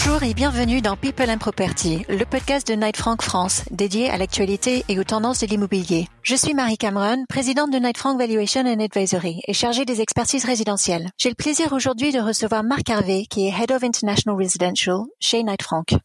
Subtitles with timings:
[0.00, 4.16] Bonjour et bienvenue dans People and Property, le podcast de Knight Frank France, dédié à
[4.16, 6.06] l'actualité et aux tendances de l'immobilier.
[6.22, 10.44] Je suis Marie Cameron, présidente de Knight Frank Valuation and Advisory et chargée des expertises
[10.44, 11.10] résidentielles.
[11.18, 15.42] J'ai le plaisir aujourd'hui de recevoir Marc Harvey, qui est Head of International Residential chez
[15.42, 15.96] Knight Frank.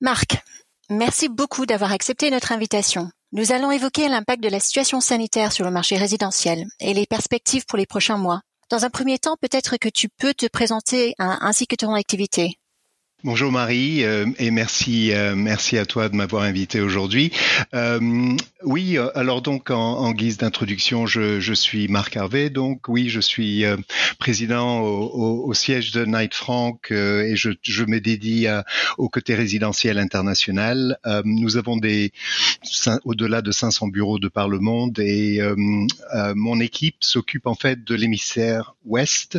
[0.00, 0.42] Marc,
[0.90, 3.10] merci beaucoup d'avoir accepté notre invitation.
[3.30, 7.64] Nous allons évoquer l'impact de la situation sanitaire sur le marché résidentiel et les perspectives
[7.64, 8.40] pour les prochains mois.
[8.70, 12.58] Dans un premier temps, peut-être que tu peux te présenter ainsi que ton activité.
[13.26, 17.32] Bonjour Marie euh, et merci euh, merci à toi de m'avoir invité aujourd'hui.
[17.74, 17.98] Euh,
[18.62, 23.64] oui, alors donc en, guise d'introduction, je, je, suis Marc Harvey, donc oui, je suis
[24.20, 28.46] président au, au, siège de Knight Frank et je, je me dédie
[28.96, 30.98] au côté résidentiel international.
[31.24, 32.12] nous avons des
[33.04, 35.40] au-delà de 500 bureaux de par le monde et
[36.34, 39.38] mon équipe s'occupe en fait de l'hémisphère ouest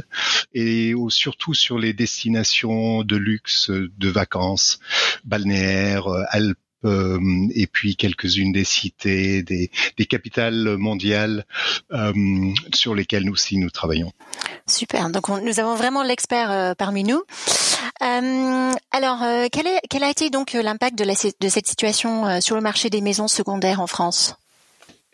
[0.54, 4.80] et surtout sur les destinations de luxe de vacances
[5.24, 7.20] balnéaires, euh, Alpes euh,
[7.56, 9.70] et puis quelques-unes des cités, des,
[10.06, 11.46] capitales mondiales
[11.92, 12.14] euh,
[12.72, 14.12] sur lesquelles nous aussi nous travaillons.
[14.68, 17.24] Super, donc nous avons vraiment l'expert parmi nous.
[18.00, 19.20] Alors,
[19.52, 23.88] quel, a été donc l'impact de cette situation sur le marché des maisons secondaires en
[23.88, 24.36] France?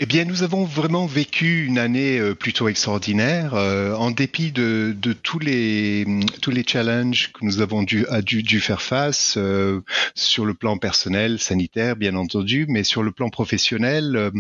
[0.04, 4.94] Eh bien, nous avons vraiment vécu une année euh, plutôt extraordinaire, euh, en dépit de,
[5.00, 6.06] de, tous les
[6.42, 9.80] tous les challenges que nous avons dû, dû, dû faire face euh,
[10.14, 14.32] sur le plan personnel, sanitaire, bien entendu, mais sur le plan professionnel,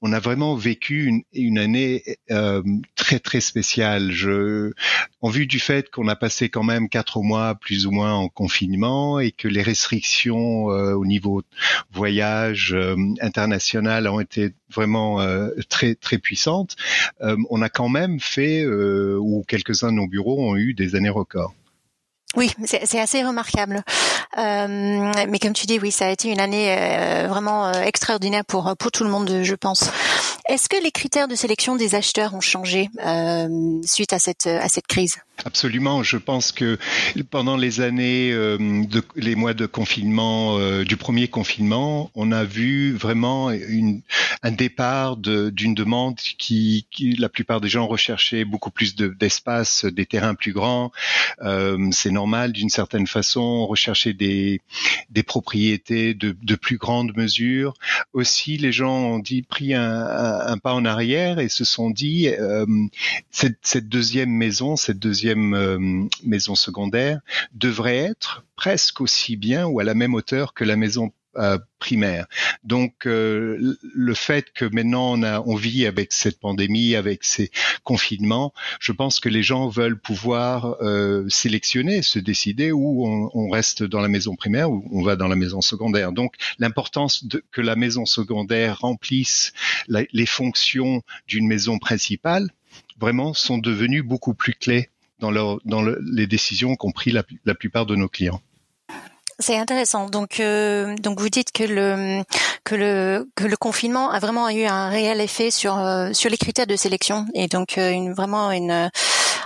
[0.00, 2.02] on a vraiment vécu une, une année
[2.96, 4.10] très très spéciale.
[4.10, 4.72] Je,
[5.20, 8.30] en vue du fait qu'on a passé quand même quatre mois plus ou moins en
[8.30, 11.42] confinement et que les restrictions au niveau
[11.92, 12.74] voyage
[13.20, 16.76] international ont été vraiment euh, très très puissante,
[17.22, 20.94] euh, on a quand même fait, euh, ou quelques-uns de nos bureaux ont eu des
[20.94, 21.54] années records.
[22.36, 23.82] Oui, c'est assez remarquable.
[24.36, 26.76] mais comme tu dis, oui, ça a été une année
[27.28, 29.88] vraiment extraordinaire pour pour tout le monde, je pense.
[30.48, 32.88] Est-ce que les critères de sélection des acheteurs ont changé
[33.84, 35.16] suite à cette à cette crise?
[35.44, 36.02] Absolument.
[36.02, 36.78] Je pense que
[37.30, 42.44] pendant les années, euh, de, les mois de confinement, euh, du premier confinement, on a
[42.44, 44.00] vu vraiment une,
[44.42, 50.06] un départ d'une demande qui, qui, la plupart des gens recherchaient beaucoup plus d'espace, des
[50.06, 50.92] terrains plus grands.
[51.42, 54.60] Euh, C'est normal d'une certaine façon, rechercher des,
[55.10, 57.74] des propriétés de, de, plus grande mesure.
[58.12, 62.66] Aussi, les gens ont dit pris un, pas en arrière et se sont dit euh,
[63.30, 67.20] cette, cette deuxième maison, cette deuxième euh, maison secondaire
[67.52, 72.26] devrait être presque aussi bien ou à la même hauteur que la maison euh, primaire.
[72.62, 77.50] Donc euh, le fait que maintenant on, a, on vit avec cette pandémie, avec ces
[77.82, 80.76] confinements, je pense que les gens veulent pouvoir
[81.28, 85.36] sélectionner, se décider où on, reste dans la maison primaire ou on va dans la
[85.36, 86.12] maison secondaire.
[86.12, 89.52] Donc l'importance que la maison secondaire remplisse
[89.88, 92.50] les fonctions d'une maison principale
[92.98, 94.88] vraiment sont devenues beaucoup plus clés
[95.20, 98.40] dans, dans les décisions qu'ont pris la, plupart de nos clients.
[99.38, 100.08] C'est intéressant.
[100.08, 102.22] Donc, euh, donc vous dites que le
[102.64, 106.36] que le que le confinement a vraiment eu un réel effet sur euh, sur les
[106.36, 108.90] critères de sélection et donc euh, une, vraiment une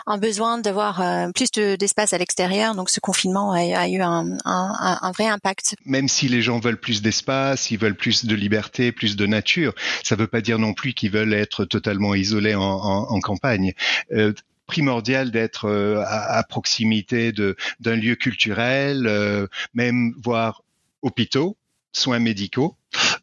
[0.06, 1.02] un besoin d'avoir
[1.34, 2.74] plus d'espace à l'extérieur.
[2.74, 5.76] Donc, ce confinement a, eu un, un, vrai impact.
[5.84, 9.74] Même si les gens veulent plus d'espace, ils veulent plus de liberté, plus de nature,
[10.02, 13.74] ça ne veut pas dire non plus qu'ils veulent être totalement isolés en campagne
[14.68, 20.62] primordial d'être euh, à, proximité d'un lieu culturel, euh, même voire
[21.02, 21.56] hôpitaux,
[21.90, 22.76] soins médicaux.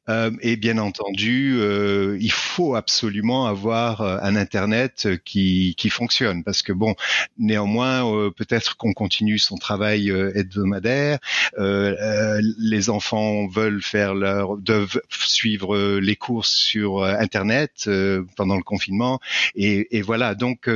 [0.09, 6.43] Euh, et bien entendu, euh, il faut absolument avoir euh, un Internet qui, qui fonctionne
[6.43, 6.95] parce que bon,
[7.37, 11.19] néanmoins, peut-être qu'on continue son travail hebdomadaire.
[11.57, 17.89] les enfants veulent faire leur, doivent suivre les courses sur Internet
[18.35, 19.19] pendant le confinement.
[19.55, 20.69] Et, et voilà, donc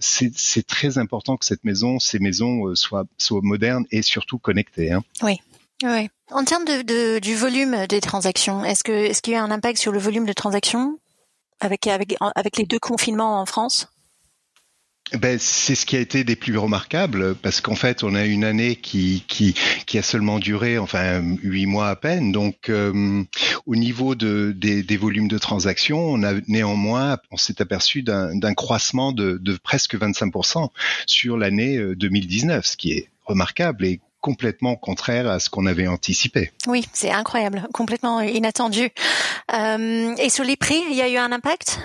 [0.00, 4.92] c'est très important que cette maison, ces maisons soient, soient modernes et surtout connectées.
[4.92, 5.02] Hein.
[5.22, 5.40] Oui.
[5.84, 9.78] En termes de, du volume des transactions, est-ce que est-ce qu'il y a un impact
[9.78, 10.98] sur le volume de transactions
[11.60, 13.88] avec avec avec les deux confinements en France?
[15.18, 18.44] Ben, c'est ce qui a été des plus remarquables parce qu'en fait, on a une
[18.44, 19.54] année qui, qui,
[19.84, 22.32] qui a seulement duré, enfin, huit mois à peine.
[22.32, 23.22] Donc, euh,
[23.66, 28.54] au niveau de, des, des, volumes de transactions, on a néanmoins, on s'est aperçu d'un
[28.54, 30.70] croissement de, de presque 25%
[31.06, 33.84] sur l'année 2019, euh, ce qui est remarquable.
[33.84, 36.50] Et complètement contraire à ce qu'on avait anticipé.
[36.66, 38.88] Oui, c'est incroyable, complètement inattendu.
[39.52, 41.80] Euh, et sur les prix, il y a eu un impact?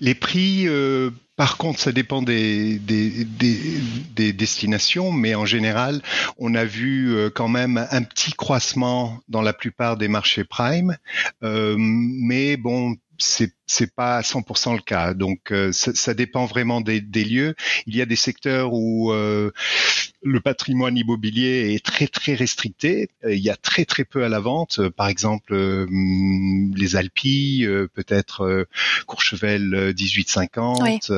[0.00, 6.02] Les prix, euh, par contre, ça dépend des, des, des, destinations, mais en général,
[6.38, 10.96] on a vu euh, quand même un petit croissement dans la plupart des marchés prime.
[11.42, 15.14] Euh, mais bon, c'est c'est pas à 100% le cas.
[15.14, 17.54] Donc euh, ça, dépend vraiment des, des, lieux.
[17.86, 19.50] Il y a des secteurs où euh,
[20.22, 23.08] le patrimoine immobilier est très très restricté.
[23.26, 24.88] Il y a très très peu à la vente.
[24.90, 28.66] Par exemple, les Alpilles, peut-être
[29.06, 31.10] Courchevel 1850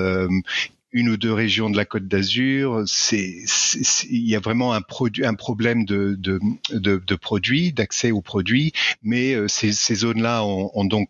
[0.94, 7.16] une ou deux régions de la Côte d'Azur, il y a vraiment un problème de,
[7.20, 11.08] produits, d'accès aux produits, mais euh, ces, zones-là ont, donc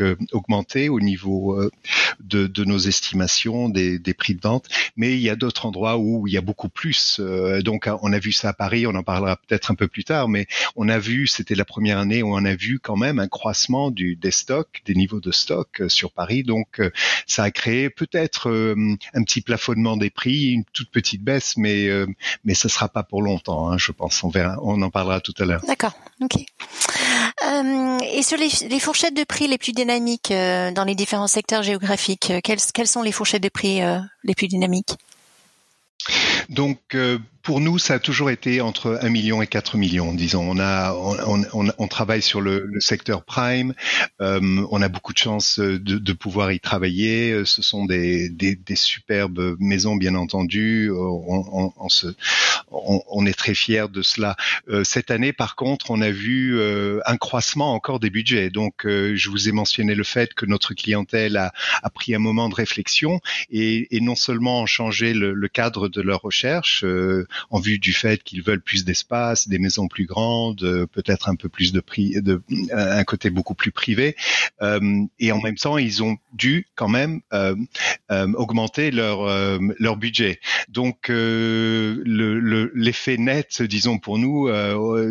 [0.00, 1.70] euh, augmenté au niveau euh,
[2.20, 4.68] de, nos estimations des, prix de vente.
[4.96, 7.20] Mais il y a d'autres endroits où il y a beaucoup plus.
[7.64, 10.28] donc on a vu ça à Paris, on en parlera peut-être un peu plus tard,
[10.28, 13.28] mais on a vu, c'était la première année où on a vu quand même un
[13.28, 16.44] croissement du, des stocks, des niveaux de stock sur Paris.
[16.44, 16.80] Donc
[17.26, 18.51] ça a créé peut-être
[19.14, 22.06] un petit plafonnement des prix, une toute petite baisse, mais euh,
[22.44, 24.22] mais ça sera pas pour longtemps, hein, je pense.
[24.24, 25.62] On en parlera tout à l'heure.
[25.66, 26.36] D'accord, ok.
[27.44, 32.32] Euh, et sur les, fourchettes de prix les plus dynamiques dans les différents secteurs géographiques,
[32.42, 33.80] quelles sont les fourchettes de prix
[34.24, 34.96] les plus dynamiques?
[36.52, 40.48] Donc euh, pour nous, ça a toujours été entre 1 million et 4 millions, disons.
[40.48, 43.74] On a, on, travaille sur le, secteur prime.
[44.20, 47.44] Euh, on a beaucoup de chance de, pouvoir y travailler.
[47.44, 50.88] Ce sont des, des, superbes maisons, bien entendu.
[50.92, 51.72] On,
[52.70, 54.36] on est très fiers de cela.
[54.68, 56.60] Euh, cette année, par contre, on a vu
[57.04, 58.50] un croissement encore des budgets.
[58.50, 61.50] Donc, je vous ai mentionné le fait que notre clientèle a,
[61.90, 63.20] pris un moment de réflexion
[63.50, 66.41] et, non seulement changé le, le cadre de leur recherche
[66.84, 71.28] euh, en vue du fait qu'ils veulent plus d'espace, des maisons plus grandes, euh, peut-être
[71.28, 72.42] un peu plus de prix, de
[72.72, 74.16] un côté beaucoup plus privé.
[74.60, 77.20] Euh, et en même temps, ils ont dû quand même
[78.10, 79.26] augmenter leur
[79.78, 80.40] leur budget.
[80.68, 84.50] Donc l'effet net, disons pour nous,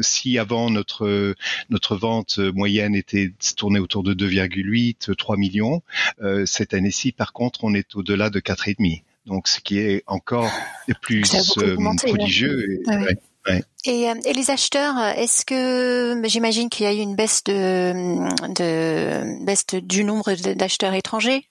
[0.02, 1.36] si avant notre
[1.70, 5.82] notre vente moyenne était tournée autour de 2,8, 3 millions,
[6.46, 8.76] cette année-ci, par contre, on est au-delà de 4,5
[9.26, 10.52] donc ce qui est encore
[11.02, 11.24] plus
[11.58, 12.82] euh, prodigieux.
[13.86, 17.94] Et, euh, et, les acheteurs, est-ce que j'imagine qu'il y a eu une baisse de,
[18.54, 21.48] de baisse du nombre d'acheteurs étrangers?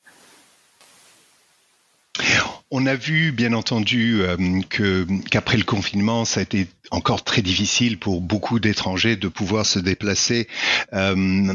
[2.70, 4.36] On a vu, bien entendu, euh,
[4.68, 9.66] que qu'après le confinement, ça a été encore très difficile pour beaucoup d'étrangers de pouvoir
[9.66, 10.48] se déplacer.
[10.92, 11.54] Euh,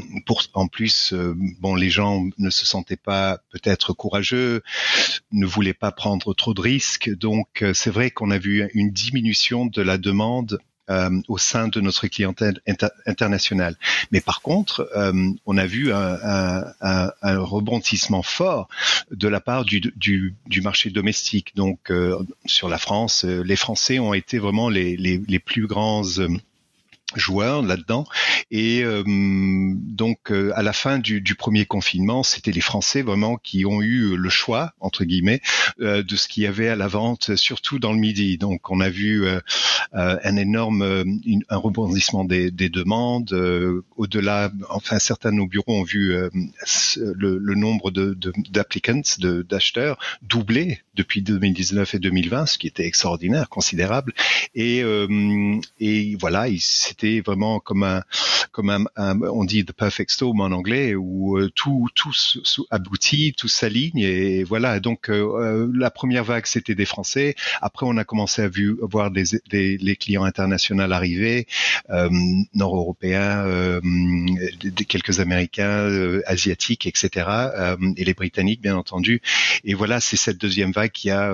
[0.53, 4.61] en plus, euh, bon, les gens ne se sentaient pas peut-être courageux,
[5.31, 7.09] ne voulaient pas prendre trop de risques.
[7.09, 10.59] Donc, c'est vrai qu'on a vu une diminution de la demande
[10.89, 12.59] euh, au sein de notre clientèle
[13.07, 13.75] internationale.
[14.11, 16.17] Mais par contre, euh, on a vu un,
[16.81, 18.67] un, un, rebondissement fort
[19.09, 21.55] de la part du, du, du marché domestique.
[21.55, 26.03] Donc, euh, sur la France, les Français ont été vraiment les, les, les plus grands
[27.15, 28.05] joueurs là-dedans.
[28.51, 33.37] Et euh, donc, euh, à la fin du, du premier confinement, c'était les Français vraiment
[33.37, 35.41] qui ont eu le choix, entre guillemets,
[35.81, 38.37] euh, de ce qu'il y avait à la vente, surtout dans le midi.
[38.37, 39.27] Donc, on a vu
[39.93, 40.83] un énorme
[41.49, 43.33] un rebondissement des, des demandes.
[43.97, 46.15] Au-delà, enfin, certains de nos bureaux ont vu
[46.97, 53.49] le, le, nombre d'applicants, de, d'acheteurs, doubler depuis 2019 et 2020, ce qui était extraordinaire,
[53.49, 54.13] considérable.
[54.53, 54.83] Et,
[55.79, 58.03] et voilà, c'était vraiment comme un,
[58.51, 58.85] comme un,
[59.21, 62.13] on dit the perfect storm en anglais, où euh, tout, tout
[62.71, 64.79] aboutit, tout s'aligne et voilà.
[64.79, 67.35] Donc euh, euh, la première vague c'était des Français.
[67.61, 68.49] Après on a commencé à,
[68.81, 71.47] voir des, les clients internationaux arriver,
[72.53, 73.45] nord-européens,
[74.87, 77.27] quelques Américains, asiatiques, etc.
[77.97, 79.21] et les Britanniques bien entendu.
[79.63, 81.33] Et voilà, c'est cette deuxième vague qui a,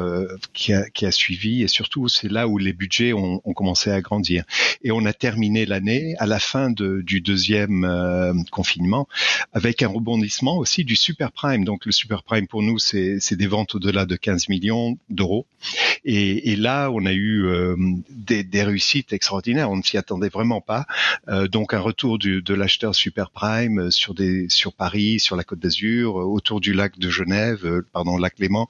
[0.53, 4.01] qui a, qui a suivi et surtout c'est là où les budgets ont commencé à
[4.01, 4.43] grandir.
[4.83, 9.08] Et on a terminé l'année à la fin du deuxième euh, confinement
[9.53, 11.65] avec un rebondissement aussi du super prime.
[11.65, 15.46] Donc le super prime pour nous, c'est des ventes au-delà de 15 millions d'euros.
[16.03, 17.75] Et, là, on a eu euh,
[18.10, 19.70] des, réussites extraordinaires.
[19.70, 20.86] On ne s'y attendait vraiment pas.
[21.27, 25.60] Euh, donc un retour de l'acheteur super prime sur des sur Paris, sur la Côte
[25.60, 28.68] d'Azur, autour du lac de Genève, pardon, lac Léman,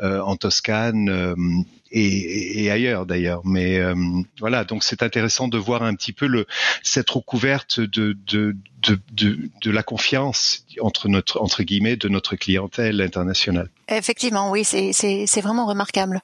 [0.00, 3.40] en Toscane et, ailleurs d'ailleurs.
[3.44, 3.94] Mais euh,
[4.40, 6.46] voilà, donc c'est intéressant de voir un petit peu le,
[6.82, 12.36] cette recouverte de, de, de, de, de la confiance entre notre entre guillemets de notre
[12.36, 13.70] clientèle internationale.
[13.88, 16.20] Effectivement, oui, c'est vraiment remarquable.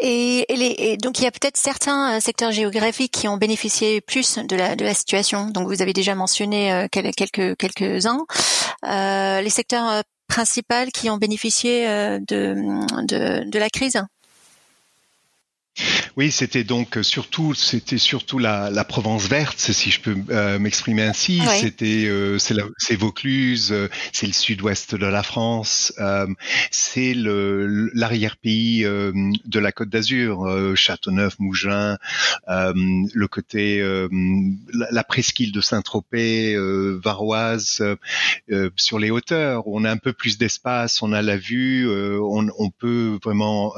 [0.00, 3.36] Et, et, les, et, donc il y a peut-être certains euh, secteurs géographiques qui ont
[3.36, 5.50] bénéficié plus de la de la situation.
[5.50, 8.24] Donc vous avez déjà mentionné euh, quelques quelques uns.
[8.86, 12.54] Euh, les secteurs principales qui ont bénéficié de,
[13.06, 14.00] de, de la crise
[16.16, 21.02] oui, c'était donc surtout, c'était surtout la, la, Provence verte, si je peux euh, m'exprimer
[21.02, 21.40] ainsi.
[21.60, 26.26] C'était, euh, c'est Vaucluse, euh, c'est le sud-ouest de la France, euh,
[26.70, 29.12] c'est le l'arrière-pays euh,
[29.44, 31.98] de la Côte d'Azur, Châteauneuf, Mougins,
[32.46, 33.80] le côté
[34.72, 36.56] la, la, presqu'île de Saint-Tropez,
[37.02, 37.82] Varoise,
[38.76, 39.66] sur les hauteurs.
[39.66, 43.74] On a un peu plus d'espace, on a la vue, on, on, peut vraiment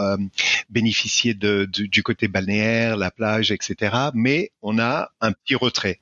[0.70, 3.96] bénéficier de, de du côté balnéaire, la plage, etc.
[4.14, 6.00] Mais on a un petit retrait.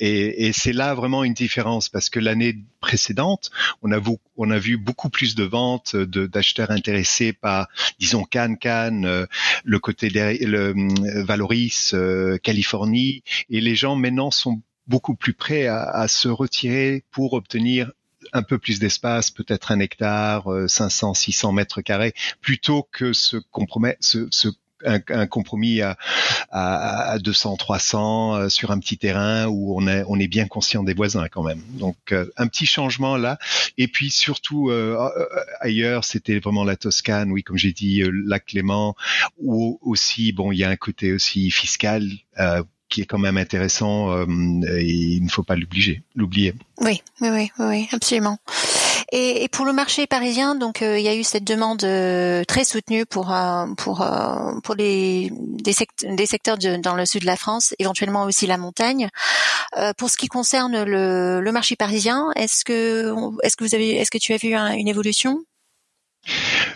[0.00, 3.50] et, c'est là vraiment une différence parce que l'année précédente,
[3.82, 9.26] on a, vu beaucoup plus de ventes d'acheteurs intéressés par, disons, Cannes, Cannes, euh,
[9.64, 10.74] le côté euh,
[11.24, 17.34] Valoris, euh, Californie, et les gens maintenant sont beaucoup plus prêts à, se retirer pour
[17.34, 17.92] obtenir
[18.32, 23.98] un peu plus d'espace, peut-être un hectare, 500, 600 mètres carrés, plutôt que se compromettre,
[24.84, 25.96] un, compromis à,
[26.50, 30.46] à, à 200, 300 euh, sur un petit terrain où on est, on est bien
[30.46, 31.60] conscient des voisins quand même.
[31.70, 33.38] Donc euh, un petit changement là.
[33.76, 34.96] Et puis surtout euh,
[35.60, 38.94] ailleurs, c'était vraiment la Toscane, oui, comme j'ai dit, lac Clément,
[39.38, 42.08] où aussi, bon, il y a un côté aussi fiscal
[42.88, 46.02] qui est quand même intéressant et il ne faut pas l'oublier.
[46.14, 46.54] L'oublier.
[46.80, 48.38] Oui, oui, oui, oui, absolument.
[49.10, 52.64] Et, pour le marché parisien, donc euh, il y a eu cette demande euh, très
[52.64, 54.06] soutenue pour euh, pour
[54.62, 59.08] pour les des, des secteurs dans le sud de la France, éventuellement aussi la montagne.
[59.96, 64.10] pour ce qui concerne le, le marché parisien, est-ce que est-ce que vous avez est-ce
[64.10, 65.42] que tu as vu une évolution?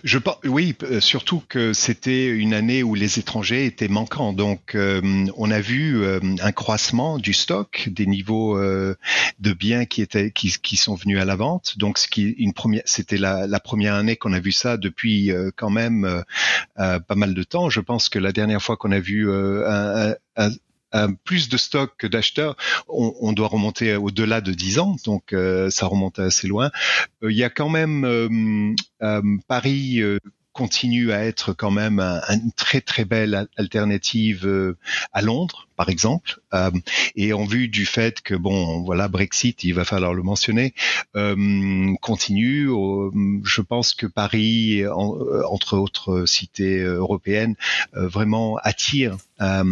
[0.04, 4.32] Je oui, euh, surtout que c'était une année où les étrangers étaient manquants.
[4.32, 10.02] Donc, euh, on a vu euh, un croissement du stock, des niveaux de biens qui
[10.02, 11.78] étaient qui, sont venus à la vente.
[11.78, 16.25] Donc, c'était la, première année qu'on a vu ça depuis quand même
[16.76, 17.71] pas mal de temps.
[17.71, 20.14] Je pense que la dernière fois qu'on a vu un,
[21.25, 22.56] plus de stock que d'acheteurs,
[22.88, 26.70] on, on, doit remonter au-delà de 10 ans, donc euh, ça remonte assez loin.
[27.22, 30.00] Euh, il y a quand même euh, Paris
[30.52, 34.76] continue à être quand même une très très belle alternative euh,
[35.12, 36.40] à Londres, par exemple.
[36.52, 36.71] Euh,
[37.16, 40.75] et en vue du fait que bon, voilà, Brexit, il va falloir le mentionner,
[41.16, 42.66] euh, continue.
[43.44, 47.56] je pense que Paris, entre autres cités européennes,
[47.92, 49.64] vraiment attire un,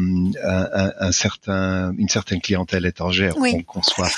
[0.43, 3.35] un, certain, une certaine clientèle étrangère,
[3.67, 4.11] qu'on soit.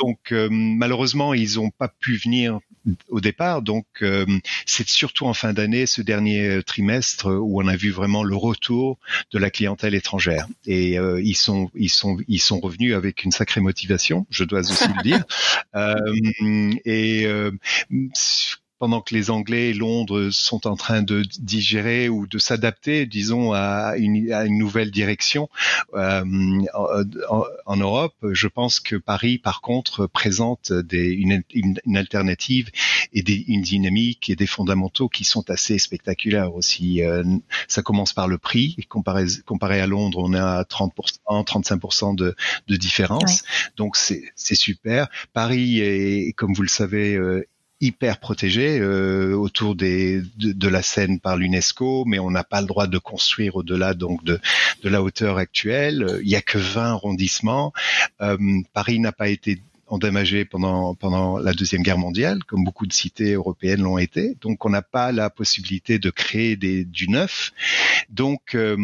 [0.00, 2.60] Donc malheureusement, ils n'ont pas pu venir
[3.08, 3.62] au départ.
[3.62, 4.26] Donc, euh,
[4.66, 8.36] c'est surtout en fin d'année, ce dernier euh, trimestre, où on a vu vraiment le
[8.36, 8.98] retour
[9.32, 10.46] de la clientèle étrangère.
[10.66, 14.60] Et euh, ils sont, ils sont, ils sont revenus avec une sacrée motivation, je dois
[14.60, 15.24] aussi le dire.
[16.84, 17.26] et
[18.84, 23.54] pendant que les Anglais et Londres sont en train de digérer ou de s'adapter, disons,
[23.54, 25.48] à une, à une, nouvelle direction
[25.94, 26.22] euh,
[26.74, 32.70] en, en, Europe, je pense que Paris, par contre, présente des, une, une, alternative
[33.14, 37.02] et des, une dynamique et des fondamentaux qui sont assez spectaculaires aussi.
[37.02, 37.24] Euh,
[37.68, 38.76] ça commence par le prix.
[38.90, 40.90] Comparé, comparé à Londres, on est à 30%,
[41.26, 42.36] 35% de,
[42.68, 43.44] de différence.
[43.78, 45.08] Donc, c'est super.
[45.32, 47.46] Paris est, comme vous le savez, euh,
[47.84, 50.22] hyper protégé euh, autour de,
[50.68, 54.40] la Seine par l'UNESCO, mais on n'a pas le droit de construire au-delà donc de,
[54.82, 56.18] de la hauteur actuelle.
[56.22, 57.72] Il y a que 20 arrondissements.
[58.22, 58.38] Euh,
[58.72, 59.60] Paris n'a pas été
[59.94, 64.36] endommagé pendant pendant la deuxième guerre mondiale, comme beaucoup de cités européennes l'ont été.
[64.40, 67.52] Donc, on n'a pas la possibilité de créer des, du neuf.
[68.10, 68.76] Donc, euh,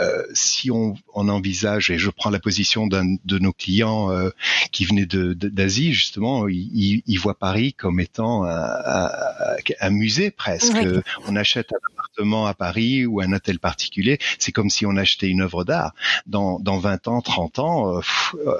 [0.00, 4.30] euh, si on, on, envisage, et je prends la position d'un de nos clients euh,
[4.72, 9.10] qui venait d'Asie, justement, il, il, voit Paris comme étant un,
[9.80, 10.76] un musée presque.
[11.26, 15.28] On achète un appartement à Paris ou un hôtel particulier, c'est comme si on achetait
[15.28, 15.94] une œuvre d'art.
[16.26, 18.00] Dans, dans 20 ans, 30 ans,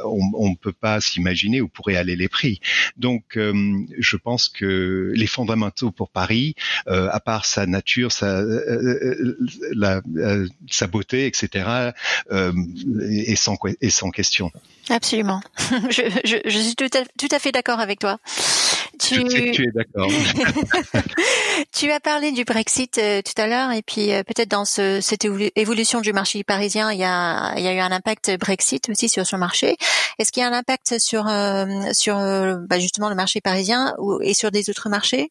[0.04, 2.60] on ne peut pas s'imaginer où pourraient aller les prix.
[2.96, 6.56] Donc, je pense que les fondamentaux pour Paris,
[6.86, 8.42] à part sa nature, sa,
[10.18, 10.48] euh,
[10.90, 11.92] beauté, etc.,
[12.32, 12.52] euh,
[13.10, 14.50] est, sans, est sans question.
[14.90, 15.40] Absolument.
[15.90, 18.18] Je, suis tout à fait d'accord avec toi.
[18.98, 19.14] Tu...
[19.14, 20.08] Je sais que tu es d'accord.
[21.72, 25.00] tu as parlé du Brexit euh, tout à l'heure et puis euh, peut-être dans ce,
[25.00, 25.26] cette
[25.56, 29.08] évolution du marché parisien, il y a, il y a eu un impact Brexit aussi
[29.08, 29.76] sur ce marché.
[30.18, 31.24] Est-ce qu'il y a un impact sur,
[31.92, 35.30] sur bah, justement le marché parisien ou, et sur des autres marchés?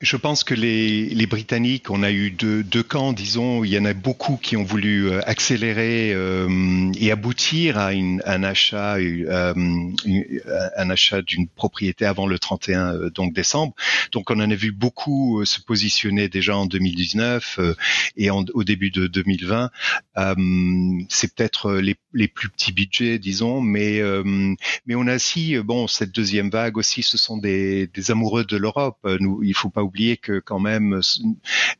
[0.00, 3.78] Je pense que les, les, Britanniques, on a eu deux, deux, camps, disons, il y
[3.78, 8.96] en a beaucoup qui ont voulu euh, accélérer euh, et aboutir à une, un achat,
[8.96, 13.74] euh, un achat d'une propriété avant le 31 euh, donc décembre.
[14.10, 17.60] Donc on en a vu beaucoup se positionner déjà en 2019
[18.16, 19.70] et en, au début de 2020.
[21.10, 24.00] C'est peut-être les, les, plus petits budgets, disons, mais
[24.86, 28.56] mais on a aussi bon cette deuxième vague aussi, ce sont des, des amoureux de
[28.56, 29.06] l'Europe.
[29.42, 31.00] Il faut pas oublier que quand même,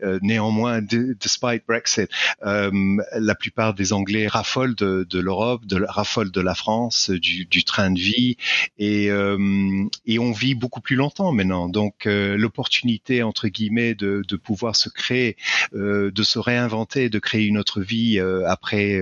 [0.03, 2.11] euh, néanmoins, despite Brexit,
[2.45, 7.93] euh, la plupart des Anglais raffolent de, l'Europe, de, raffolent de la France, du, train
[7.93, 8.37] de vie,
[8.79, 11.69] et, euh, et on vit beaucoup plus longtemps maintenant.
[11.69, 15.37] Donc l'opportunité entre guillemets de, pouvoir se créer,
[15.73, 19.01] de se réinventer, de créer une autre vie après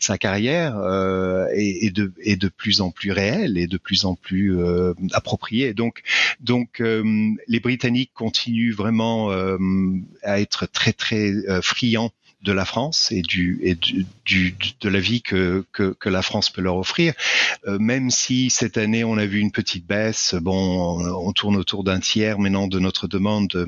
[0.00, 0.76] sa carrière
[1.52, 4.56] est, de, plus en plus réelle et de plus en plus
[5.12, 5.74] appropriée.
[5.74, 6.02] Donc
[6.80, 8.12] les Britanniques
[8.46, 9.58] continue vraiment euh,
[10.22, 12.12] à être très très euh, friand
[12.46, 13.60] de la France et du
[14.80, 17.12] de la vie que, que, la France peut leur offrir.
[17.66, 21.82] Euh, même si cette année on a vu une petite baisse, bon, on, tourne autour
[21.82, 23.66] d'un tiers maintenant de notre demande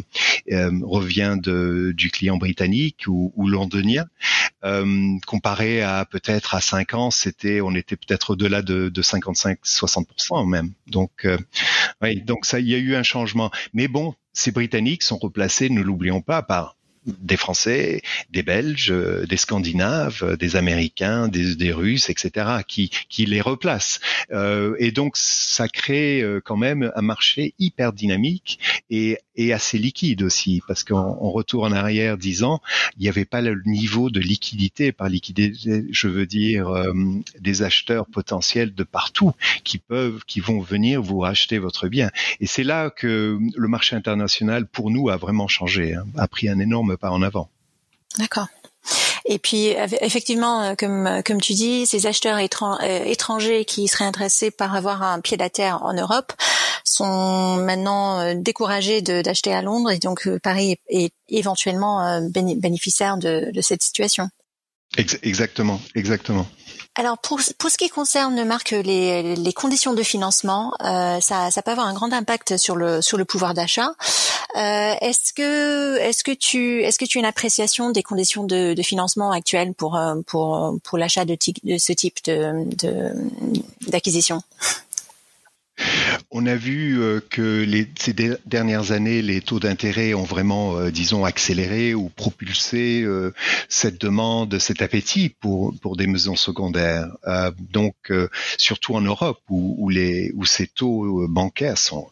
[0.82, 4.06] revient de, du client britannique ou, londonien.
[5.26, 10.70] comparé à peut-être à 5 ans, c'était on était peut-être au-delà de, de 55-60% même.
[10.87, 11.26] Donc
[12.25, 13.50] donc ça il y a eu un changement.
[13.75, 16.77] Mais bon, ces Britanniques sont replacés, ne l'oublions pas, par
[17.20, 18.92] des Français, des Belges,
[19.28, 24.00] des Scandinaves, des Américains, des, Russes, etc., qui, qui les replacent.
[24.32, 28.58] Euh, et donc, ça crée euh, quand même un marché hyper dynamique
[28.90, 32.60] et, et assez liquide aussi, parce qu'en retour en arrière dix ans,
[32.96, 34.92] il n'y avait pas le niveau de liquidité.
[34.92, 36.92] Par liquidité, je veux dire euh,
[37.40, 39.32] des acheteurs potentiels de partout
[39.64, 42.10] qui peuvent, qui vont venir vous racheter votre bien.
[42.40, 46.48] Et c'est là que le marché international, pour nous, a vraiment changé, hein, a pris
[46.48, 47.50] un énorme pas en avant.
[48.19, 48.49] D'accord.
[49.25, 54.07] Et puis effectivement, euh, comme euh, comme tu dis, ces acheteurs euh, étrangers qui seraient
[54.07, 56.33] intéressés par avoir un pied à terre en Europe
[56.85, 63.82] sont maintenant découragés d'acheter à Londres et donc Paris est éventuellement bénéficiaire de, de cette
[63.82, 64.30] situation.
[64.97, 66.47] Exactement, exactement.
[66.99, 71.63] Alors pour, pour ce qui concerne Marc les, les conditions de financement, euh, ça, ça
[71.63, 73.93] peut avoir un grand impact sur le sur le pouvoir d'achat.
[74.56, 78.75] Euh, est-ce que est-ce que tu est-ce que tu as une appréciation des conditions de,
[78.82, 83.13] financement actuelles pour euh, pour pour l'achat de, de, ce type de
[83.89, 84.43] d'acquisition?
[86.30, 88.12] On a vu euh, que les, ces
[88.47, 93.32] dernières années, les taux d'intérêt ont vraiment, euh, disons, accéléré ou propulsé euh,
[93.69, 97.08] cette demande, cet appétit pour, pour des maisons secondaires.
[97.73, 97.95] donc,
[98.56, 102.08] surtout en Europe, où, où, les, où ces taux bancaires sont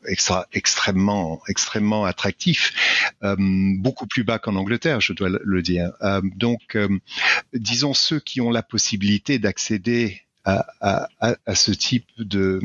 [0.52, 5.92] extrêmement, extrêmement attractifs, beaucoup plus bas qu'en Angleterre, je dois le dire.
[6.36, 6.76] donc,
[7.52, 12.60] disons, ceux qui ont la possibilité d'accéder à, à, à, ce type de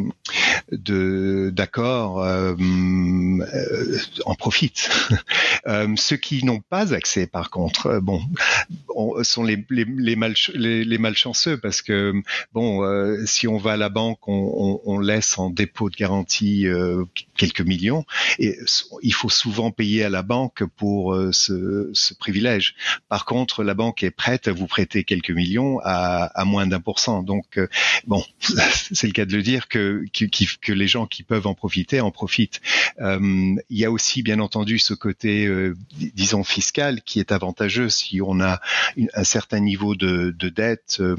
[0.71, 4.89] d'accord euh, euh, en profitent.
[5.67, 8.21] euh, ceux qui n'ont pas accès, par contre, euh, bon,
[8.95, 12.13] on, sont les, les, les, mal, les, malchanceux parce que
[12.53, 15.95] bon, euh, si on va à la banque, on, on, on laisse en dépôt de
[15.95, 16.65] garantie
[17.35, 18.05] quelques millions
[18.39, 18.57] et
[19.01, 22.75] il faut souvent payer à la banque pour ce, ce, privilège.
[23.09, 26.79] Par contre, la banque est prête à vous prêter quelques millions à, à moins d'un
[26.79, 27.23] pour cent.
[27.23, 27.59] Donc
[28.07, 28.23] bon,
[28.91, 32.01] c'est le cas de le dire que, que, que, les gens qui peuvent en profiter
[32.01, 32.61] en profitent.
[32.99, 33.19] Euh,
[33.69, 35.75] il y a aussi bien entendu ce côté, euh,
[36.15, 38.61] disons fiscal, qui est avantageux si on a
[39.13, 41.15] un certain niveau de, de dette euh,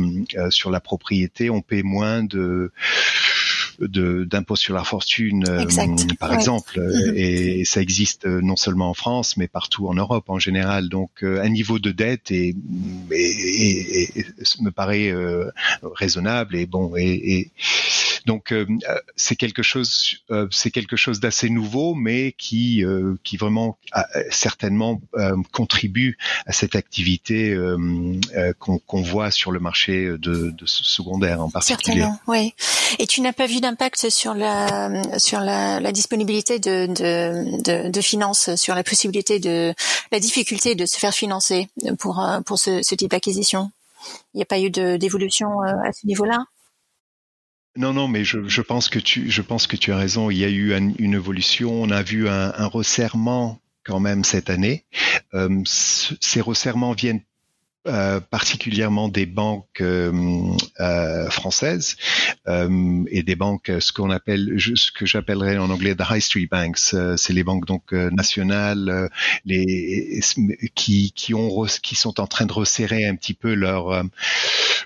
[0.50, 2.72] sur la propriété, on paie moins de
[3.88, 5.66] d'impôt sur la fortune, euh,
[6.18, 7.16] par exemple, mm-hmm.
[7.16, 10.88] et ça existe euh, non seulement en France, mais partout en Europe en général.
[10.88, 12.54] Donc, euh, un niveau de dette est,
[14.60, 15.12] me paraît
[15.82, 17.50] raisonnable et bon et,
[18.26, 18.54] donc
[19.16, 22.84] c'est quelque chose, c'est quelque chose d'assez nouveau, mais qui
[23.24, 23.78] qui vraiment
[24.30, 25.00] certainement
[25.50, 27.56] contribue à cette activité
[28.58, 32.00] qu'on voit sur le marché de, de secondaire en particulier.
[32.00, 32.54] Certainement, oui.
[32.98, 38.54] Et tu n'as pas vu d'impact sur la sur la, disponibilité de, de, de, finances,
[38.56, 39.74] sur la possibilité de
[40.10, 43.70] la difficulté de se faire financer pour pour ce, type d'acquisition?
[44.34, 46.44] Il n'y a pas eu d'évolution euh, à ce niveau-là?
[47.76, 50.28] Non, non, mais je, je, pense que tu, je pense que tu as raison.
[50.28, 51.72] Il y a eu une évolution.
[51.72, 54.84] On a vu un, un resserrement quand même cette année.
[55.34, 57.22] Euh, ces resserrements viennent
[57.88, 60.12] euh, particulièrement des banques euh,
[60.78, 61.96] euh, françaises
[62.46, 66.94] et des banques, ce qu'on appelle, ce que j'appellerais en anglais the high street banks,
[67.16, 69.10] c'est les banques donc nationales,
[69.44, 70.20] les
[70.76, 74.04] qui qui ont qui sont en train de resserrer un petit peu leur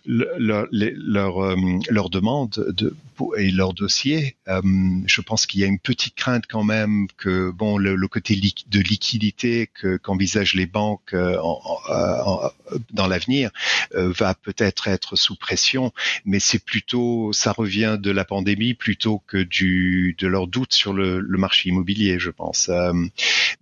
[0.06, 1.56] leur leur,
[1.90, 2.96] leur demande de,
[3.36, 4.36] et leur dossier.
[4.46, 8.36] je pense qu'il y a une petite crainte quand même que bon le, le côté
[8.36, 12.50] de liquidité que qu'envisagent les banques en, en,
[12.92, 13.50] dans l'avenir
[13.96, 15.92] va peut-être être sous pression,
[16.24, 20.92] mais c'est plutôt, ça revient de la pandémie plutôt que du de leurs doutes sur
[20.92, 22.68] le, le marché immobilier, je pense.
[22.68, 22.92] Euh,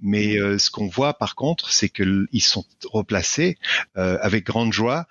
[0.02, 3.56] mais euh, ce qu'on voit par contre, c'est qu'ils sont replacés
[3.94, 5.06] avec grande joie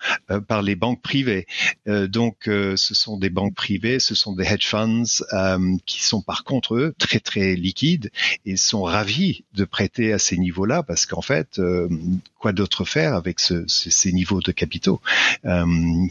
[0.47, 1.47] par les banques privées.
[1.85, 5.03] donc, ce sont des banques privées, ce sont des hedge funds
[5.85, 8.11] qui sont par contre eux très très liquides
[8.45, 11.59] et sont ravis de prêter à ces niveaux-là parce qu'en fait,
[12.37, 15.01] quoi d'autre faire avec ce, ces niveaux de capitaux?
[15.03, 15.12] euh,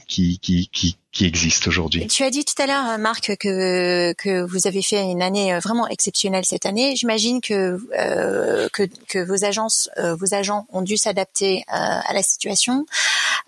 [0.07, 2.07] qui, qui, qui, qui existent aujourd'hui.
[2.07, 5.87] Tu as dit tout à l'heure, Marc, que, que vous avez fait une année vraiment
[5.89, 6.97] exceptionnelle cette année.
[6.97, 12.13] J'imagine que, euh, que, que vos agences, euh, vos agents ont dû s'adapter euh, à
[12.15, 12.87] la situation.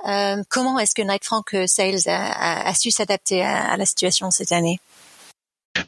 [0.08, 4.30] Euh, comment est-ce que Night Frank Sales a, a, su s'adapter à, à la situation
[4.30, 4.78] cette année?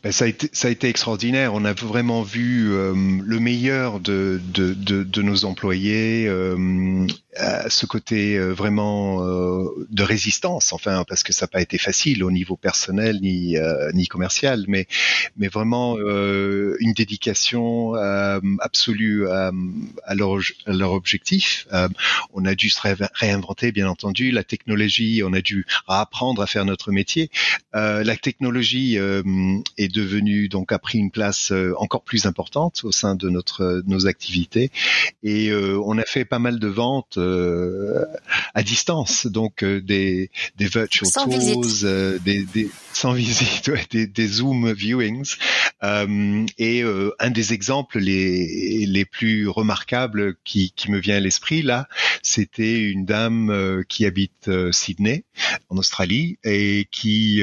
[0.02, 1.54] Ben, ça, a été, ça a été extraordinaire.
[1.54, 2.92] On a vraiment vu euh,
[3.24, 7.06] le meilleur de, de, de, de nos employés, euh,
[7.68, 12.24] ce côté euh, vraiment euh, de résistance, enfin, parce que ça n'a pas été facile
[12.24, 14.86] au niveau personnel ni, euh, ni commercial, mais,
[15.36, 17.94] mais vraiment une dédication
[18.60, 19.50] absolue à,
[20.04, 21.66] à, leur, à leur objectif.
[22.32, 22.80] on a dû se
[23.14, 24.30] réinventer, bien entendu.
[24.30, 27.30] La technologie, on a dû apprendre à faire notre métier.
[27.72, 33.14] la technologie est devenu donc a pris une place euh, encore plus importante au sein
[33.14, 34.70] de notre euh, nos activités
[35.22, 37.18] et euh, on a fait pas mal de ventes
[38.54, 39.26] à distance.
[39.26, 41.64] Donc des des virtual sans tours
[42.24, 45.36] des, des, sans visite des, des zoom viewings.
[45.82, 46.82] Et
[47.18, 51.88] un des exemples les les plus remarquables qui qui me vient à l'esprit là
[52.22, 55.24] c'était une dame qui habite Sydney
[55.68, 57.42] en Australie et qui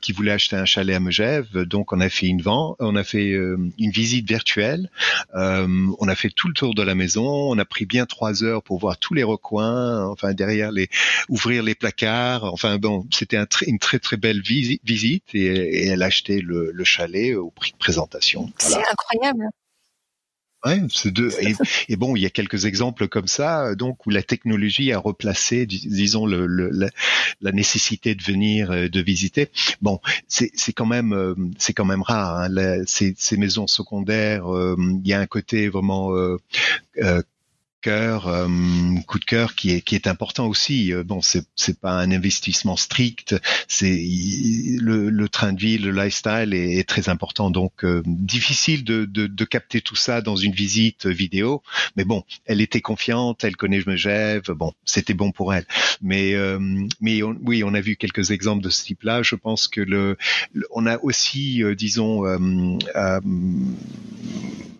[0.00, 1.64] qui voulait acheter un chalet à Megève.
[1.64, 4.90] Donc on a fait une vente, on a fait euh, une visite virtuelle,
[5.34, 5.66] euh,
[5.98, 8.62] on a fait tout le tour de la maison, on a pris bien trois heures
[8.62, 10.88] pour voir tous les recoins, enfin derrière les,
[11.28, 16.06] ouvrir les placards, enfin bon, c'était un une très très belle visite et, elle a
[16.06, 18.52] acheté le, le chalet au prix de présentation.
[18.58, 19.50] C'est incroyable.
[20.64, 21.30] Ouais, deux.
[21.88, 25.66] Et, bon, il y a quelques exemples comme ça, donc où la technologie a replacé,
[25.66, 26.70] disons, le, le,
[27.42, 29.50] la, nécessité de venir, euh, de visiter.
[29.82, 32.38] Bon, c'est quand même, euh, c'est quand même rare.
[32.38, 36.12] Hein, ces, ces, maisons secondaires, euh, il y a un côté vraiment
[37.84, 38.48] cœur, euh,
[39.06, 40.90] coup de cœur qui est qui est important aussi.
[40.90, 43.36] Euh, bon, c'est c'est pas un investissement strict,
[43.68, 43.94] c'est
[44.80, 47.50] le, le train de vie, le lifestyle est, très important.
[47.50, 51.62] Donc euh, difficile de, de, de capter tout ça dans une visite vidéo,
[51.96, 55.66] mais bon, elle était confiante, elle connaît je me gève, bon, c'était bon pour elle.
[56.00, 56.34] Mais
[57.02, 59.22] mais oui, on a vu quelques exemples de ce type-là.
[59.22, 60.16] Je pense que le,
[60.70, 62.24] on a aussi, disons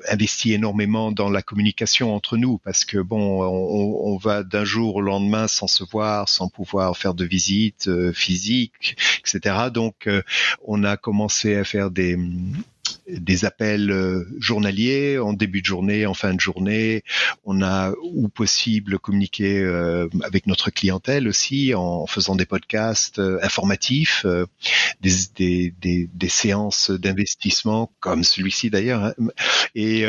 [0.08, 4.96] investi énormément dans la communication entre nous parce que bon, on, on va d'un jour
[4.96, 9.70] au lendemain sans se voir, sans pouvoir faire de visites euh, physiques, etc.
[9.72, 10.22] Donc, euh,
[10.64, 12.18] on a commencé à faire des
[13.08, 17.02] des appels euh, journaliers en début de journée, en fin de journée.
[17.44, 23.38] On a, ou possible, communiqué euh, avec notre clientèle aussi en faisant des podcasts euh,
[23.42, 24.24] informatifs,
[25.00, 29.04] des, des, des, des, séances d'investissement comme celui-ci d'ailleurs.
[29.04, 29.14] Hein.
[29.74, 30.04] Et,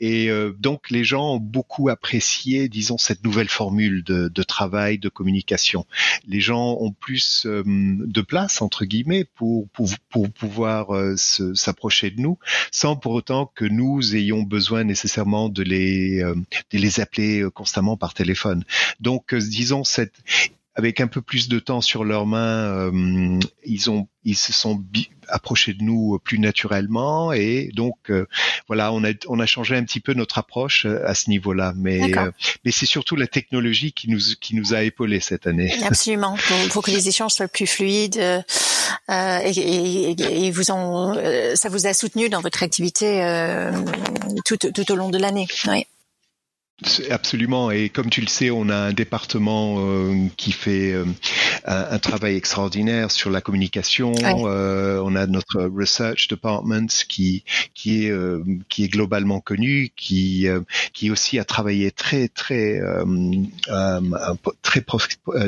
[0.00, 5.08] et donc les gens ont beaucoup apprécié, disons, cette nouvelle formule de, de travail, de
[5.08, 5.86] communication.
[6.26, 12.38] Les gens ont plus de place entre guillemets pour pour, pour pouvoir s'approcher nous,
[12.70, 17.50] sans pour autant que nous ayons besoin nécessairement de les, euh, de les appeler euh,
[17.50, 18.64] constamment par téléphone.
[19.00, 20.14] Donc, euh, disons, cette,
[20.76, 24.82] avec un peu plus de temps sur leurs mains, euh, ils ont ils se sont
[25.28, 28.26] approchés de nous plus naturellement et donc euh,
[28.66, 31.74] voilà on a on a changé un petit peu notre approche à ce niveau-là.
[31.76, 32.12] Mais
[32.64, 35.72] mais c'est surtout la technologie qui nous qui nous a épaulés cette année.
[35.84, 36.36] Absolument.
[36.70, 38.44] Pour que les échanges soient plus fluides
[39.08, 41.14] et, et, ont
[41.54, 43.22] ça vous a soutenu dans votre activité
[44.44, 45.46] tout tout au long de l'année.
[47.08, 47.70] Absolument.
[47.70, 51.04] Et comme tu le sais, on a un département euh, qui fait euh,
[51.64, 54.12] un, travail extraordinaire sur la communication.
[54.22, 58.12] on a notre research department qui qui est
[58.68, 60.46] qui est globalement connu, qui
[60.92, 62.80] qui aussi a travaillé très très
[64.62, 64.82] très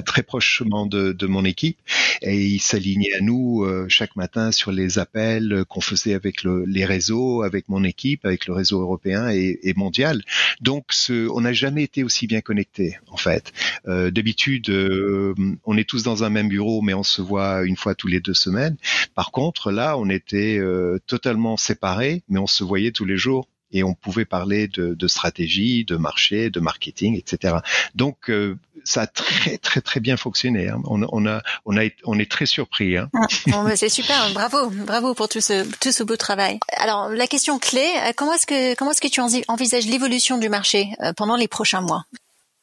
[0.05, 1.79] très prochement de, de mon équipe
[2.23, 6.85] et il s'alignait à nous chaque matin sur les appels qu'on faisait avec le, les
[6.85, 10.23] réseaux, avec mon équipe, avec le réseau européen et, et mondial.
[10.61, 13.53] Donc, ce, on n'a jamais été aussi bien connectés, en fait.
[13.87, 17.77] Euh, D'habitude, euh, on est tous dans un même bureau, mais on se voit une
[17.77, 18.77] fois tous les deux semaines.
[19.15, 23.49] Par contre, là, on était euh, totalement séparés, mais on se voyait tous les jours
[23.73, 27.57] et on pouvait parler de, stratégie, de marché, de marketing, etc.
[27.97, 30.69] Donc euh, ça a très très très bien fonctionné.
[30.69, 30.81] Hein.
[30.85, 32.97] On, a on a on est très surpris.
[32.97, 33.11] Hein.
[33.53, 36.61] Ah, c'est super, bravo, bravo pour tout ce tout ce beau travail.
[36.77, 40.49] Alors la question clé, euh, comment est-ce que comment est-ce que tu envisages l'évolution du
[40.49, 42.05] marché pendant les prochains mois?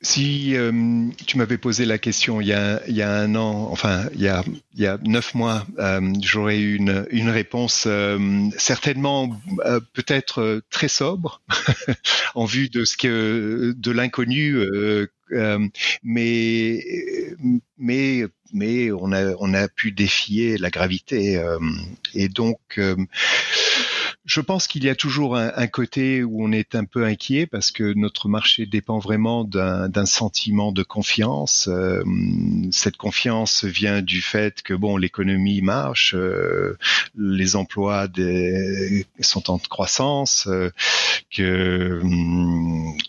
[0.04, 3.70] Si euh, tu m'avais posé la question il y, a, il y a un an,
[3.72, 4.44] enfin il y a,
[4.76, 8.20] il y a neuf mois, euh, j'aurais eu une, une réponse euh,
[8.58, 9.30] certainement
[9.94, 11.42] peut-être très sobre
[12.36, 14.58] en vue de ce que de l'inconnu,
[16.04, 16.84] mais
[17.78, 21.42] mais mais on a on a pu défier la gravité
[22.14, 22.80] et donc
[24.26, 27.72] je pense qu'il y a toujours un, côté où on est un peu inquiet parce
[27.72, 31.68] que notre marché dépend vraiment d'un sentiment de confiance.
[31.68, 32.04] Euh,
[32.72, 36.78] cette confiance vient du fait que bon, l'économie marche, euh,
[37.18, 38.08] les emplois
[39.20, 40.70] sont en croissance, euh,
[41.30, 42.02] que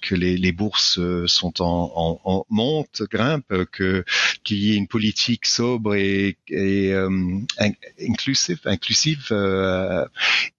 [0.02, 4.04] que les, bourses sont en, en, en monte, grimpent, que
[4.42, 6.92] qu'il y ait une politique sobre et, et
[8.00, 9.32] inclusive, inclusive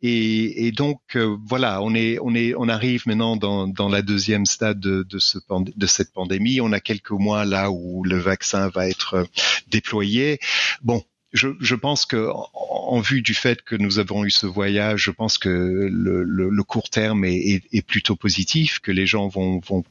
[0.01, 4.01] et et, donc euh, voilà, on est, on est, on arrive maintenant dans, dans la
[4.01, 5.37] deuxième stade de, de, ce,
[5.75, 6.61] de cette pandémie.
[6.61, 9.23] On a quelques mois là où le vaccin va être euh,
[9.67, 10.39] déployé.
[10.81, 11.03] Bon,
[11.33, 15.11] je, je, pense que en, vue du fait que nous avons eu ce voyage, je
[15.11, 19.59] pense que le, le, le court terme est, est, plutôt positif, que les gens vont,
[19.59, 19.83] vont,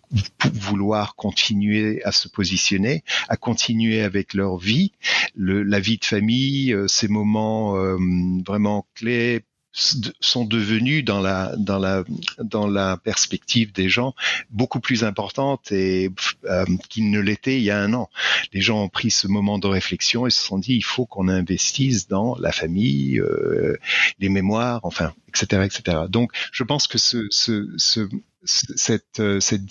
[0.52, 4.92] vouloir continuer à se positionner, à continuer avec leur vie,
[5.34, 7.74] le, la vie de famille, euh, ces moments
[8.46, 12.04] vraiment clés sont devenus dans la dans la
[12.38, 14.14] dans la perspective des gens
[14.50, 16.10] beaucoup plus importantes et
[16.44, 18.08] euh, qu'ils ne l'étaient il y a un an.
[18.52, 21.28] Les gens ont pris ce moment de réflexion et se sont dit il faut qu'on
[21.28, 23.76] investisse dans la famille, euh,
[24.20, 25.98] les mémoires, enfin etc etc.
[26.08, 28.08] Donc je pense que ce ce, ce
[28.44, 29.62] cette, euh, cette,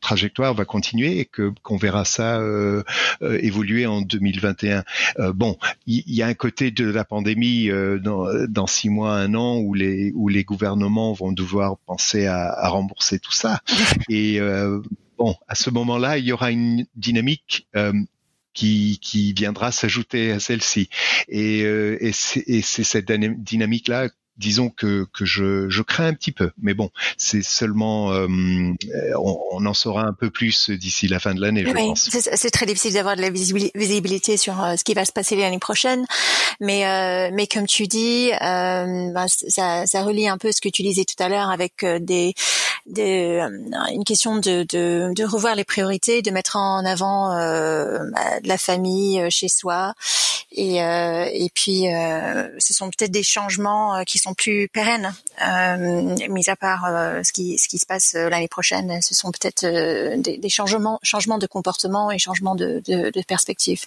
[0.00, 2.82] trajectoire va continuer et que qu'on verra ça euh,
[3.22, 4.84] euh, évoluer en 2021.
[5.18, 7.68] Euh, bon, il y, a un côté de la pandémie
[8.02, 12.52] dans, dans, six mois, un an, où les où les gouvernements vont devoir penser à,
[12.52, 13.60] à rembourser tout ça.
[14.08, 14.40] Et
[15.18, 17.68] bon, à ce moment-là, il y aura une dynamique
[18.54, 20.88] qui, qui, viendra s'ajouter à celle-ci.
[21.28, 26.50] Et, et c'est cette dynamique-là disons que, que je, je, crains un petit peu.
[26.60, 31.34] Mais bon, c'est seulement, euh, on, on, en saura un peu plus d'ici la fin
[31.34, 32.08] de l'année, je oui, pense.
[32.10, 35.58] C'est très difficile d'avoir de la visibilité sur euh, ce qui va se passer l'année
[35.58, 36.06] prochaine.
[36.60, 40.68] Mais, euh, mais comme tu dis, euh, bah, ça, ça, relie un peu ce que
[40.68, 42.34] tu disais tout à l'heure avec euh, des,
[42.86, 43.46] des,
[43.92, 49.24] une question de, de, de, revoir les priorités, de mettre en avant bah, la famille
[49.30, 49.94] chez soi.
[50.52, 51.86] Et, et puis,
[52.58, 55.12] ce sont peut-être des changements qui sont plus pérennes.
[55.46, 59.14] Euh, mis à part euh, ce qui ce qui se passe euh, l'année prochaine, ce
[59.14, 63.84] sont peut-être euh, des, des, changements changements de comportement et changements de, de, de perspective.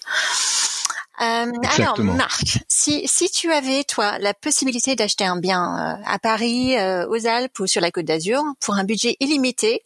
[1.21, 6.75] Euh, alors, Marc, si, si tu avais, toi, la possibilité d'acheter un bien à Paris,
[7.09, 9.83] aux Alpes ou sur la Côte d'Azur pour un budget illimité,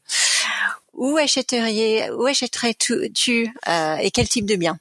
[0.94, 4.78] où achèterais, où achèterais-tu et quel type de bien?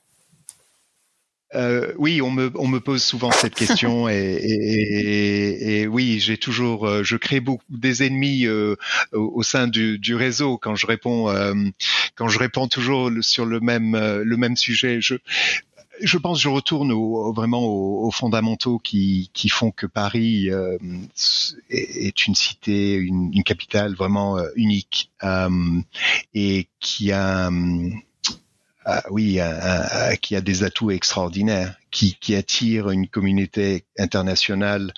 [1.54, 6.38] Euh, oui, on me, on me pose souvent cette question et, et, et, oui, j'ai
[6.38, 8.76] toujours, euh, je crée beaucoup des ennemis euh,
[9.12, 11.54] au, sein du, du, réseau quand je réponds, euh,
[12.14, 15.00] quand je réponds toujours sur le même, euh, le même sujet.
[15.00, 15.16] Je,
[16.00, 20.50] je pense que je retourne au, vraiment aux, aux, fondamentaux qui, qui font que Paris
[20.50, 20.78] euh,
[21.70, 25.80] est une cité, une, une capitale vraiment unique euh,
[26.34, 27.50] et qui a
[28.86, 29.38] euh, oui,
[30.20, 34.92] qui a des atouts extraordinaires, qui, qui attire une communauté internationale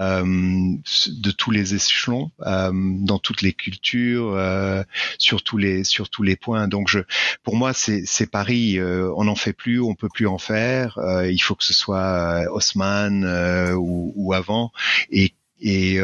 [0.00, 4.82] euh, de tous les échelons, euh, dans toutes les cultures, euh,
[5.18, 6.68] sur tous les sur tous les points.
[6.68, 7.00] Donc, je,
[7.42, 8.80] pour moi, c'est Paris.
[8.80, 10.98] On n'en fait plus, on peut plus en faire.
[11.28, 13.24] il faut que ce soit Haussmann
[13.74, 14.72] ou, ou, avant,
[15.10, 15.98] et et,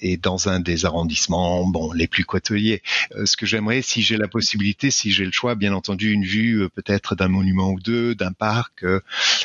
[0.00, 2.82] et dans un des arrondissements, bon, les plus côtiers.
[3.24, 6.68] ce que j'aimerais, si j'ai la possibilité, si j'ai le choix, bien entendu, une vue
[6.74, 8.84] peut-être d'un monument ou deux, d'un parc,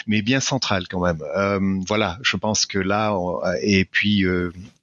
[0.08, 1.84] mais bien central quand même.
[1.88, 3.18] voilà, je pense que là,
[3.62, 4.26] et puis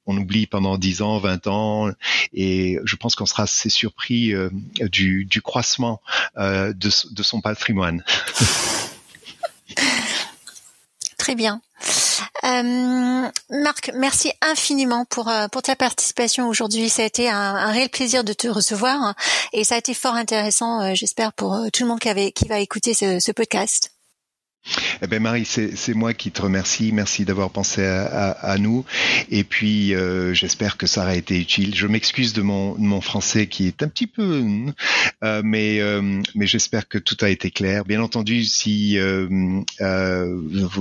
[0.08, 1.90] on oublie pendant 10 ans, 20 ans,
[2.32, 4.48] et je pense qu'on sera assez surpris euh,
[4.80, 6.00] du, croissement
[6.38, 6.88] euh, de,
[7.22, 8.02] son patrimoine.
[11.18, 11.60] Très bien.
[12.44, 16.88] Euh, Marc, merci infiniment pour euh, pour ta participation aujourd'hui.
[16.88, 19.14] Ça a été un, réel plaisir de te recevoir
[19.52, 22.58] et ça a été fort intéressant, j'espère pour tout le monde qui avait qui va
[22.60, 23.97] écouter ce podcast.
[25.00, 26.92] Eh ben Marie, c'est moi qui te remercie.
[26.92, 28.84] Merci d'avoir pensé à, nous.
[29.30, 31.74] Et puis, euh, j'espère que ça aura été utile.
[31.74, 34.44] Je m'excuse de mon, mon, français qui est un petit peu,
[35.22, 37.84] euh, mais euh, j'espère que tout a été clair.
[37.84, 39.62] Bien entendu, si euh,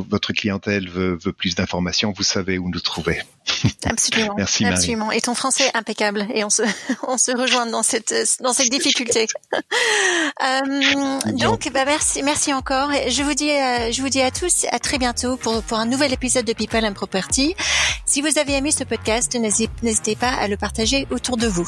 [0.10, 3.22] votre clientèle veut plus d'informations, vous savez où nous trouver.
[3.86, 4.36] Absolument.
[4.38, 4.76] Merci Marie.
[4.76, 5.12] Absolument.
[5.12, 6.28] Et ton français est impeccable.
[6.34, 6.64] Et on se
[7.08, 9.28] on se rejoint dans cette dans cette difficulté.
[11.34, 12.90] donc, bah merci merci encore.
[13.08, 15.86] Je vous dis euh, je vous dis à tous à très bientôt pour, pour un
[15.86, 17.56] nouvel épisode de People and Property.
[18.06, 21.68] Si vous avez aimé ce podcast, n'hésitez pas à le partager autour de vous.